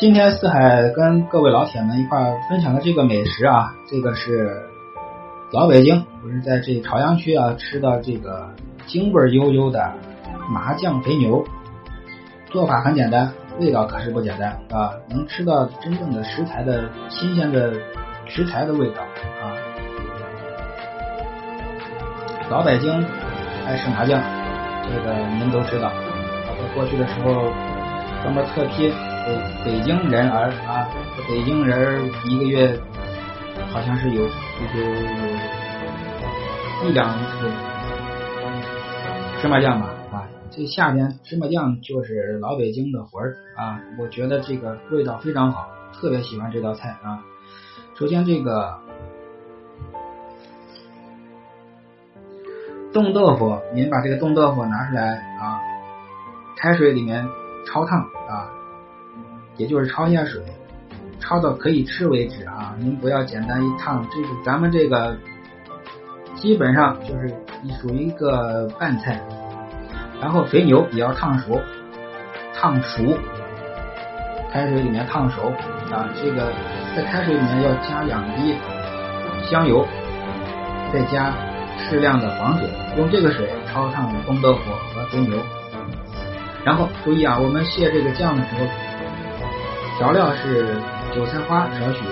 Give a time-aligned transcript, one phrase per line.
[0.00, 4.62] 今天四海跟各位老铁们一块分享的这个美食啊，这个是
[5.52, 8.48] 老北京，我是在这朝阳区啊吃的这个
[8.86, 9.92] 京味悠悠的
[10.48, 11.44] 麻酱肥牛，
[12.46, 17.70] 做法很简单，味道可是不简单啊，能吃到真正的食材的新鲜的
[18.24, 19.52] 食材的味道啊。
[22.48, 22.90] 老北京
[23.66, 24.18] 爱吃麻酱，
[24.82, 25.92] 这个您都知道，
[26.46, 27.52] 在过去的时候
[28.22, 28.90] 专门特批。
[29.26, 30.88] 北北京人儿啊，
[31.28, 32.78] 北京人一个月
[33.70, 34.28] 好像是有有
[36.82, 37.50] 有一两次
[39.40, 47.20] 芝麻酱吧啊，这夏天芝麻酱就是老北京的魂儿啊，我觉得这个味道非常好，特别喜欢这道菜啊。
[47.94, 48.78] 首先这个
[52.92, 55.60] 冻豆腐，您把这个冻豆腐拿出来啊，
[56.56, 57.28] 开水里面
[57.66, 58.50] 焯烫啊。
[59.60, 60.40] 也就是焯一下水，
[61.20, 62.74] 焯到可以吃为止啊！
[62.78, 65.14] 您不要简单一烫，这个咱们这个
[66.34, 67.28] 基本上就是
[67.78, 69.20] 属于一个拌菜。
[70.18, 71.60] 然后肥牛也要烫熟，
[72.54, 73.18] 烫熟，
[74.50, 75.52] 开水里面烫熟
[75.92, 76.08] 啊！
[76.22, 76.50] 这个
[76.96, 78.54] 在开水里面要加两滴
[79.50, 79.86] 香油，
[80.90, 81.34] 再加
[81.76, 82.62] 适量的黄酒，
[82.96, 85.36] 用这个水焯烫冻豆腐和肥牛。
[86.64, 88.66] 然后注意啊，我们卸这个酱的时候。
[90.00, 90.78] 调料是
[91.14, 92.02] 韭菜花少许，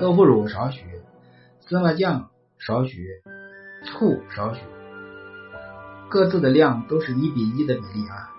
[0.00, 0.86] 豆腐乳少许，
[1.66, 3.08] 芝麻酱少许，
[3.84, 4.62] 醋少许，
[6.08, 8.32] 各自的量都是一比一的比例啊，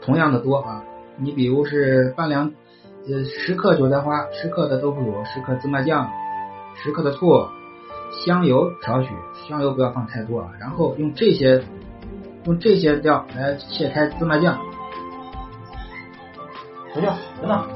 [0.00, 0.84] 同样的多啊。
[1.16, 2.52] 你比如是半两
[3.08, 6.08] 呃十克韭菜花，十克的豆腐乳，十克芝麻酱，
[6.76, 7.48] 十克的醋，
[8.24, 9.10] 香油少许，
[9.48, 10.52] 香油不要放太多啊。
[10.60, 11.64] 然后用这些
[12.44, 14.56] 用这些料来切开芝麻酱。
[16.92, 17.06] 小舅，
[17.40, 17.68] 等等！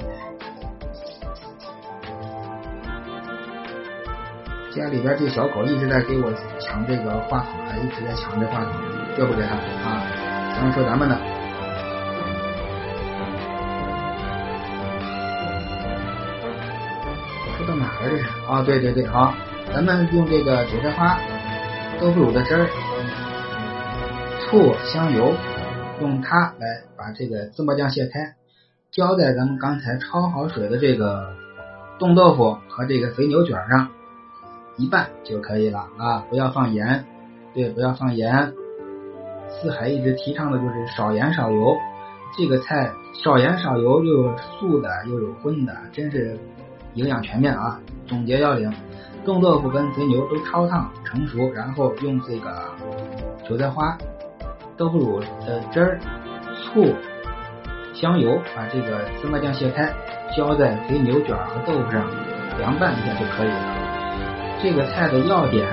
[4.74, 8.72] 家里边这小狗一直在给我抢这个话筒啊，一直在抢这话筒，
[9.16, 10.02] 要不给他啊？
[10.56, 11.16] 咱们说咱们的，
[17.56, 18.24] 说到哪儿了这是？
[18.48, 19.32] 啊，对对对，好，
[19.72, 21.16] 咱们用这个韭菜花、
[22.00, 22.66] 豆腐乳的汁儿、
[24.40, 25.32] 醋、香油，
[26.00, 28.34] 用它来把这个芝麻酱卸开。
[28.94, 31.34] 浇在咱们刚才焯好水的这个
[31.98, 33.88] 冻豆腐和这个肥牛卷上，
[34.76, 36.24] 一拌就可以了啊！
[36.30, 37.04] 不要放盐，
[37.52, 38.52] 对，不要放盐。
[39.48, 41.76] 四海一直提倡的就是少盐少油，
[42.38, 42.92] 这个菜
[43.24, 46.38] 少盐少油，又有素的又有荤的，真是
[46.94, 47.80] 营养全面啊！
[48.06, 48.72] 总结要领：
[49.24, 52.70] 冻豆腐跟肥牛都焯烫成熟，然后用这个
[53.44, 53.98] 韭菜花、
[54.76, 55.98] 豆腐乳的汁儿、
[56.62, 56.94] 醋。
[57.94, 59.94] 香油把这个芝麻酱卸开，
[60.36, 62.04] 浇在肥牛卷和豆腐上，
[62.58, 64.58] 凉拌一下就可以了。
[64.60, 65.64] 这个菜的要点，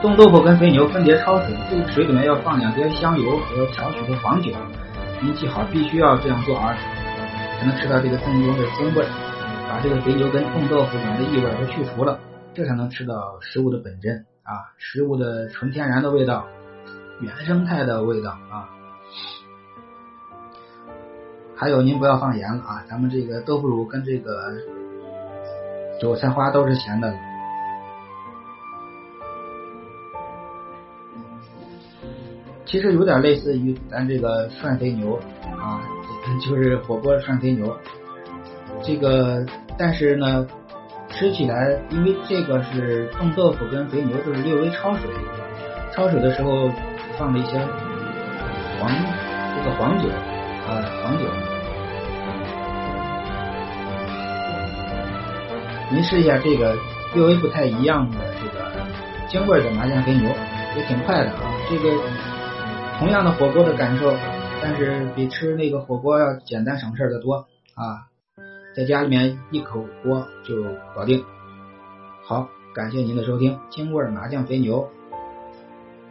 [0.00, 4.52] 冻豆腐跟肥牛分别焯水，这个水里面要放两碟香油和少许的黄酒。
[5.20, 6.74] 您记好，必须要这样做啊，
[7.58, 9.04] 才能吃到这个正宗的风味，
[9.68, 12.18] 把这个肥牛跟冻豆腐里面的异味都去除了，
[12.54, 16.46] 这才能吃到食物的本真啊，食物的纯天然的味道，
[17.20, 18.73] 原生态的味道啊。
[21.56, 22.84] 还有，您不要放盐了啊！
[22.88, 24.52] 咱们这个豆腐乳跟这个
[26.00, 27.14] 韭菜花都是咸的，
[32.66, 35.18] 其实有点类似于咱这个涮肥牛
[35.56, 35.80] 啊，
[36.44, 37.74] 就是火锅涮肥牛。
[38.82, 39.46] 这个，
[39.78, 40.46] 但是呢，
[41.08, 45.08] 吃起来，因为这个是冻豆腐跟肥牛都是略微焯水，
[45.94, 46.68] 焯水的时候
[47.16, 47.58] 放了一些
[48.80, 48.90] 黄
[49.56, 50.08] 这个黄酒。
[50.66, 51.24] 啊，黄酒，
[55.90, 56.74] 您试一下这个
[57.14, 58.72] 略微不太一样的这个
[59.28, 60.30] 京味的麻酱肥牛，
[60.76, 61.54] 也挺快的啊。
[61.68, 61.90] 这个
[62.98, 64.14] 同样的火锅的感受，
[64.62, 68.08] 但是比吃那个火锅要简单省事的多啊。
[68.74, 70.64] 在家里面一口锅就
[70.96, 71.24] 搞定。
[72.24, 74.88] 好，感谢您的收听，京味麻酱肥牛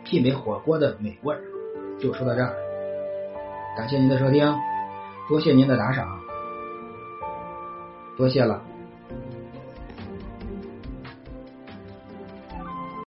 [0.05, 1.35] 媲美火锅的美味，
[1.99, 2.53] 就说到这儿。
[3.75, 4.55] 感谢您的收听，
[5.27, 6.19] 多谢您的打赏，
[8.15, 8.61] 多谢了。